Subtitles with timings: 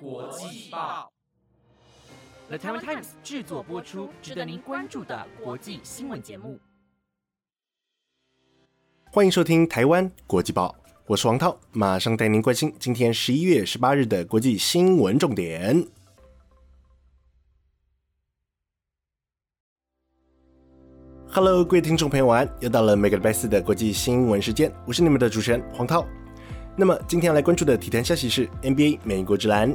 [0.00, 1.12] 国际报
[2.48, 6.58] ，The Taiwan Times 制作播出，值得您关注的国际新闻节目。
[9.12, 10.74] 欢迎收听台湾国际报，
[11.06, 15.86] 我是王涛，马上带您关心今天十一月十八日的国际新闻重点。
[21.28, 22.56] Hello，各位听众朋友，晚安！
[22.60, 26.06] 又到了每个礼拜四的国际新闻时间，我是你们的主持人黄涛。
[26.76, 29.74] 那么今天要来关注的体坛消息是 NBA 美国之篮。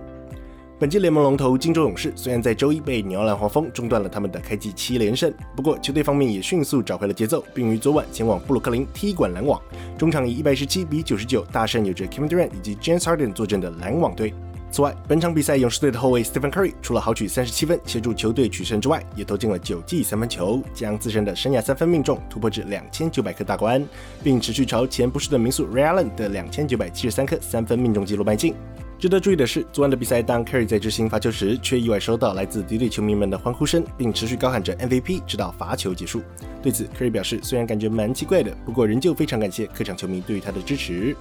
[0.78, 9.62] 本届联盟龙头金州勇士虽然在周一被纽奥良黄蜂中断了他们的开季七连胜，不过球队方面也迅速找回了节奏，并于昨晚前往布鲁克林踢馆篮网，
[9.98, 14.34] 中场以一百十七比九十九大胜有着 Kevin Durant 以及 James Harden 坐镇的篮网队。
[14.72, 23.84] 此外，本场比赛勇士队的后卫 Stephen Curry 除了豪取三十七分协助球队取胜之外，也投进了九记三分球，将自身的生涯三分命中突破至两千九百颗大关，
[24.24, 28.54] 并持续朝前不输的民宿 Ray Allen 的两千九百七十三颗三分命中纪录迈进。
[29.00, 36.22] 值得注意的是，昨晚的比赛，当 Curry 在执行罚球时，却意外收到来自敌对球迷们的欢呼声，并持续高喊着 MVP，直到罚球结束。
[36.62, 41.16] 对此，Curry 表示，虽然感觉蛮奇怪的，不过仍旧非常感谢客场球迷对于他的支持。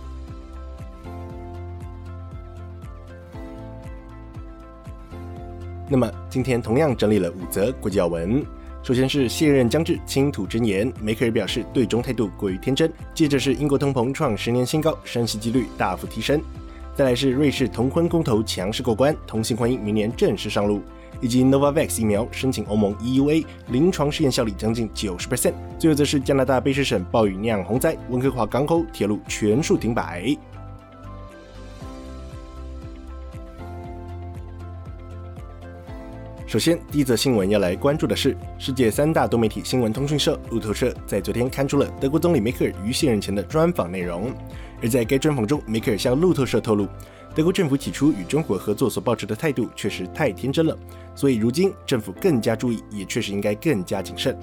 [5.91, 8.45] 那么今天同样整理了五则国际要闻。
[8.83, 12.93] 首先是卸任将至，倾吐真言，梅克尔表示对中态度过于天真。
[13.15, 16.41] 接着是英国通膨创十年新高，升息几率大幅提升。
[16.95, 20.81] 再来是瑞士同婚公投强势过关，同性婚姻明年正式上路。
[21.21, 25.53] 以及 Novavax 疫苗申请欧盟 EUA，临床试验效率将近九十 percent。
[25.77, 30.37] 最后则是加拿大卑诗省暴雨酿洪灾，温哥华港口铁路全数停摆。
[36.49, 44.33] 首先，第一则新闻要来关注的是，世界三大多媒体新闻通讯社路透社在昨天刊出了德国总理梅克尔于卸任前的专访内容。
[44.81, 46.89] 而在该专访中，梅克尔向路透社透露，
[47.35, 50.75] 德国政府起初与中国合作所抱持的态度确实太天真了，
[51.15, 54.35] 所以如今政府更加注意，也确实应该更加谨慎。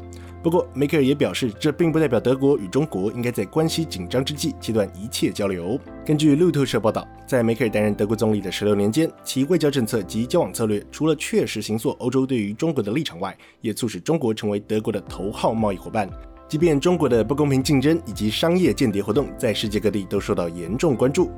[0.46, 5.80] 不过，梅克尔也表示，这并不代表德国与中国应该在关系紧张之际切断一切交流。
[6.06, 16.08] 根据路透社报道，在梅克尔担任德国总理的十六年间，其外交政策及交往策略除了确实形塑欧洲对于中国的立场外，也促使中国成为德国的头号贸易伙伴。
[16.48, 21.32] 即便中国的不公平竞争以及商业间谍活动在世界各地都受到严重关注。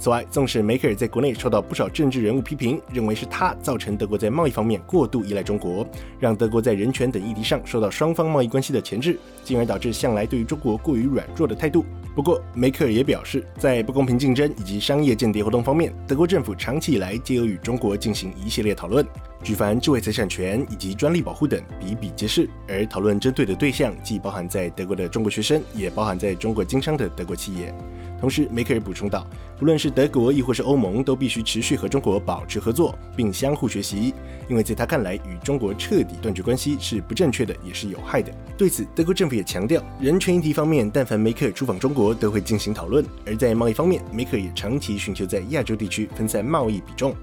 [0.00, 5.86] 此外，纵使梅克尔在国内受到不少政治人物批评，认为是他造成德国在贸易方面过度依赖中国，
[6.18, 11.84] 让德国在人权等议题上受到双方贸易关系的钳制，进而导致向来对于中国过于软弱的态度。
[12.16, 19.06] 不过，梅克尔也表示，在不公平竞争以及商业间谍活动方面，德国政府长期以来皆有与中国进行一系列讨论，
[19.42, 22.48] 举凡智慧财产权以及专利保护等比比皆是。
[22.66, 27.74] 而讨论针对的对象既包含在德国的中国学生，也包含在中国经商的德国企业。
[28.20, 29.26] 同时，梅克尔补充道，
[29.58, 34.14] 不论是德国亦或是欧盟，都必须持续和中国保持合作，并相互学习，
[34.46, 38.30] 因为在他看来，与中国彻底断绝关系是不正确的，也是有害的。
[38.58, 47.14] 对此，德国政府也强调，人权议题方面，但凡梅克尔出访中国，都会进行讨论；而在贸易方面，梅克尔也长期寻求在亚洲地区分散贸易比重。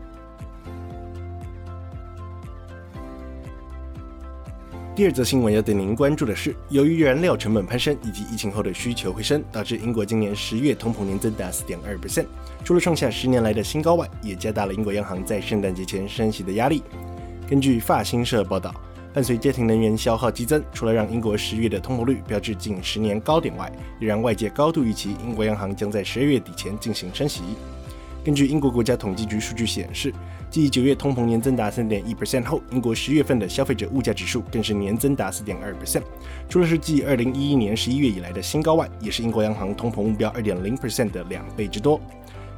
[4.98, 12.26] 第二则新闻要带您关注的是，由于燃料成本攀升以及疫情后的需求回升，导致英国今年十月通膨年增达四点二 percent，
[12.64, 16.82] 除了创下十年来的新高外，也加大了英国央行在圣诞节前升息的压力。
[17.48, 18.74] 根据法新社报道，
[19.14, 27.44] 伴随家庭能源消耗激增，除了让英国十月的通膨率标志近十年高点外，也让外界高度预期英国央行将在十二月底前进行升息。
[28.26, 30.12] 根据英国国家统计局数据显示。
[30.50, 36.04] 继九月通膨年增达三点一 percent 后，英国十月份的消费者物价指数更是年增达四点二 percent，
[36.50, 42.00] 除了是继二零一一年十一月以来的新高外，也是英国央行通膨目标二点零 percent 的两倍之多。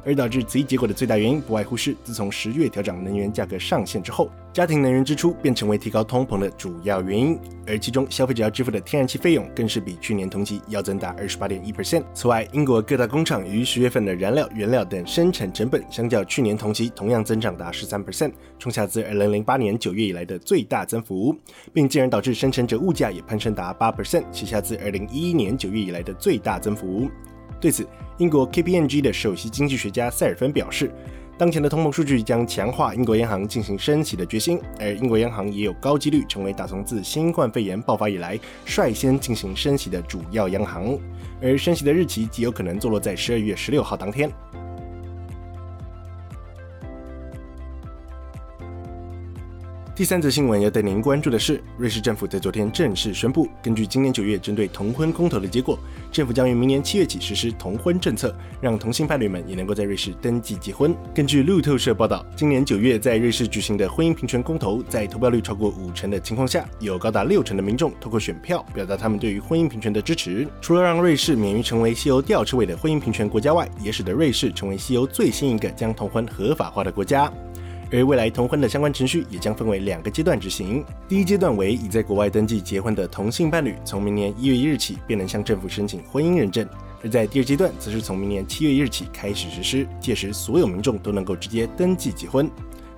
[0.04, 7.38] 而导致此一结果的最大原因，不外乎是自从十月调整能源价格上限之后，家庭能源支出便成为提高通膨的主要原因。
[7.66, 12.02] 而其中消费者要支付的天然气费用，更是比去年同期要增大二十八点一 percent。
[12.12, 21.36] 此外，英国各大工厂于十月份的燃料、原料等生产成本，相较去年同期同样增长达十三 percent，创下自二零零八年九月以来的最大增幅，
[21.72, 27.08] 并进而导致生产者物价也攀升达八 percent，写下自二零一一年九月以来的最大增幅。
[27.60, 27.86] 对此，
[28.16, 30.90] 英国 K P N G 的首席经济学家塞尔芬表示，
[31.36, 40.98] 当前的通膨数据将强化英国央行进行升息的决心，而英国央行也有高几率成为打从自新冠肺炎爆发以来率先进行升息的主要央行，
[41.42, 44.30] 而升息的日期极有可能坐落在十二月十六号当天。
[50.00, 55.78] 第三则新闻要带您关注的是，瑞士政府在昨天正式宣布，根据今年九月针对同婚公投的结果，
[56.10, 60.96] 政府将于明年七月起实施同婚政策，让同性伴侣们也能够在瑞士登记结婚。
[61.14, 70.48] 根据路透社报道，今年九月在瑞士举行的婚姻平权公投，在投票率超过五成的情况下，有高达六成的民众透过选票表达他们对于婚姻平权的支持。
[70.62, 77.30] 除了让瑞士免于成为西欧吊车尾的婚姻平权国家外，也使得瑞士成为西欧最新一个将同婚合法化的国家。
[77.92, 80.84] 而未来同婚的相关程序也将分为两个阶段执行。
[81.08, 86.64] 第一阶段为已在国外登记结婚的同性伴侣，从明年一月一日起便能向政府申请婚姻认证；
[87.02, 92.48] 而在第二阶段，则是从明年七月一日起开始实施，届时所有民众都能够直接登记结婚。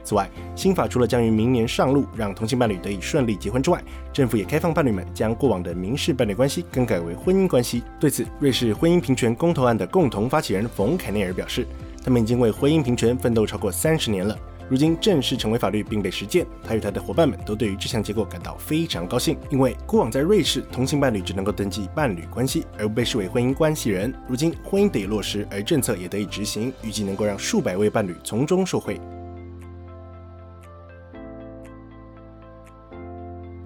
[0.04, 3.80] 此外，新法除了将于明年上路，让同性伴侣得以顺利结婚之外，
[4.12, 7.84] 政府也开放伴侣们将过往的民事伴侣关系更改为婚姻关系。
[8.00, 11.64] 对此，瑞士婚姻平权公投案的共同发起人冯凯内尔表示，
[12.04, 14.36] 他们已经为婚姻平权奋斗超过三十年了。
[14.72, 19.36] 如今正式成为法律并被实践，他与他的伙伴们都对于这项结果感到非常高兴。
[19.50, 24.14] 因为过往在瑞士，同性伴侣只能够登记伴侣关系，而不被视为婚姻关系人。
[24.26, 28.98] 如今婚姻得以落实，而政策也得以执行，预计能够让数百位伴侣从中受惠。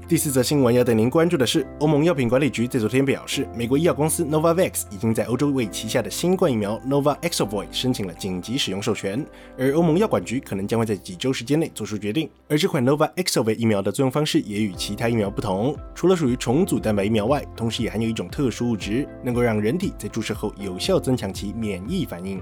[0.08, 9.26] 第四则新闻要带您关注的是，欧盟药品管理局在昨天表示，美国医药公司 Novavax 已经在欧洲为旗下的新冠疫苗 Novaxovoy 申请了紧急使用授权，
[9.58, 12.30] 而欧盟药管局可能将会在几周时间内做出决定。
[12.48, 22.40] 而这款 Novaxovoy 疫苗的作用方式也与其他疫苗不同，除了属于重组蛋白疫苗外，同时也含有一种特殊物质，能够让人体在注射后有效增强其免疫反应。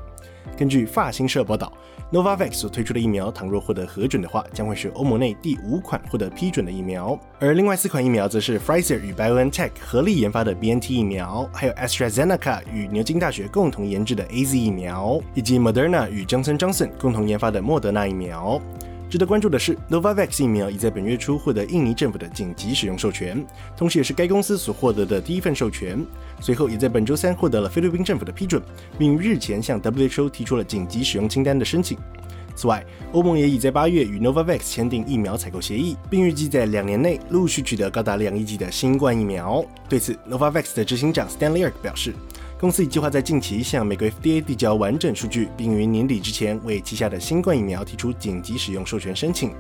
[0.57, 1.73] 根据法新社报道
[2.13, 7.19] ，Novavax 所推出的疫苗，倘若获得核准的话，将会是欧盟内第五款获得批准的疫苗。
[7.41, 18.61] 而另外四款疫苗则是 Pfizer 与 BioNTech 合力研发的 BNT 疫苗，还有 AstraZeneca 与牛津大学共同研制的 AZ 疫苗，以及 Moderna 与 Johnson Johnson 共同研发的莫德纳疫苗。
[19.15, 23.47] 值得关注的是，Novavax 疫苗已在本月初获得印尼政府的紧急使用授权，
[23.77, 26.05] 同时也是该公司所获得的第一份授权。
[26.41, 28.61] 随后也在本周三获得了菲律宾政府的批准，
[28.99, 31.97] 并日前向 WHO 提出了紧急使用清单的申请。
[32.57, 39.65] 此外，欧盟也已在八月与 Novavax 签订疫苗采购协议，并预计在两年内陆续取得高达两亿剂的新冠疫苗。
[39.89, 42.13] 对此，Novavax 的执行长 Stanley Erk 表示。
[42.65, 49.51] 公司已计划在近期向美国 FDA 递交完整数据，并于年底之前为旗下的新冠疫苗提出紧急使用授权申请。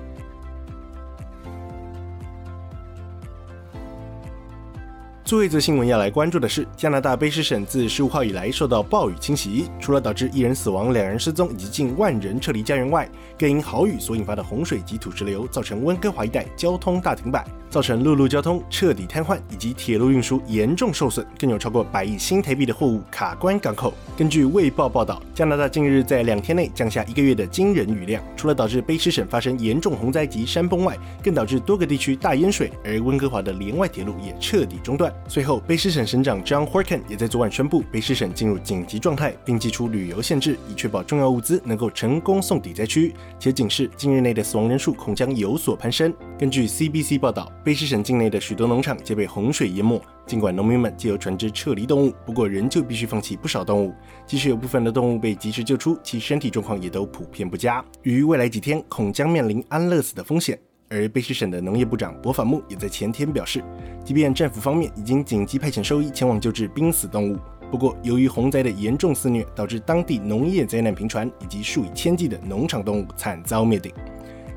[5.24, 23.94] 最后一则新闻要来关注的是，加拿大卑诗省自十五号以来受到暴雨侵袭，除了导致一人死亡、两人失踪以及近万人撤离家园外，更因豪雨所引发的洪水及土石流，造成温哥华一带交通大停摆，造成陆路交通彻底瘫痪，以及铁路运输严重受损，更有超过百亿新台币的货物卡关港口。
[24.18, 35.13] 根据卫报报道，加拿大近日在两天内降下一个月的惊人雨量，除了导致卑诗省发生严重洪灾及山崩外，更导致多个地区大淹水，而温哥华的连外铁路也彻底中断。
[35.26, 46.12] 随后，卑诗省省长 John Horkan 也在昨晚宣布，卑诗省进入紧急状态，并寄出旅游限制，以确保重要物资能够成功送抵灾区，且警示今日内的死亡人数恐将有所攀升。
[46.38, 50.00] 根据 CBC 报道，卑诗省境内的许多农场皆被洪水淹没。
[50.26, 53.94] 尽管农民们借由船只撤离动物，不过仍旧必须放弃不少动物。
[54.26, 60.58] 即使有部分的动物被及时救出，其身体状况也都普遍不佳，于未来几天恐将面临安乐死的风险。
[60.94, 63.62] 而卑诗省的农业部长博法木也在前天表示，
[64.04, 67.38] 即便政府方面已经紧急派遣兽医前往救治濒死动物，
[67.68, 73.92] 不过由于洪灾的严重肆虐，导致当地农业灾难频传，以及数以千计的农场动物惨遭灭顶。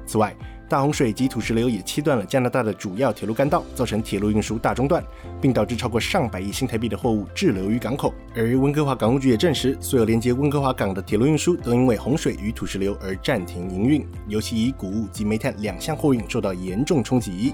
[0.06, 0.36] 此外，
[0.70, 5.02] 大洪水及土石流也切断了加拿大的主要铁路干道，造成铁路运输大中断，
[5.40, 8.14] 并导致超过上百亿新台币的货物滞留于港口。
[8.36, 17.54] 而温哥华港务局也证实，所有连接温哥华港的铁路运输都因为洪水与土石流而暂停营运，尤其以谷物及煤炭两项货运受到严重冲击。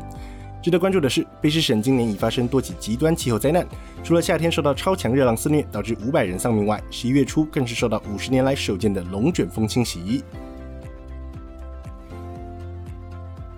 [0.64, 3.68] 值得关注的是，卑诗省今年已发生多起极端气候灾难，
[4.02, 10.24] 除了夏天受到超强热浪肆虐，导致五百人丧命外，十一月初更是受到五十年来首见的龙卷风侵袭。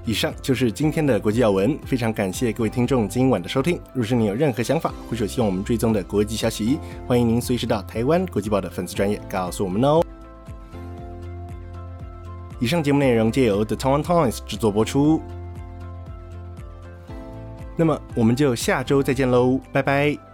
[0.05, 3.79] 以上就是今天的国际要闻，非常感谢各位听众今晚的收听。
[3.91, 10.03] 若是你有任何想法，或者希望我们追踪的国际消息，欢迎您随时到台湾国际报的粉丝专业告诉我们哦。
[12.59, 15.19] 以上节目内容皆由 The Taiwan Times 制作播出。
[17.75, 20.24] 那么我们就下周再见喽，拜拜。